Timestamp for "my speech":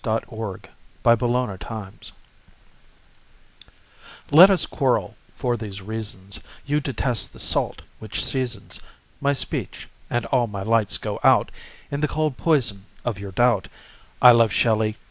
9.21-9.87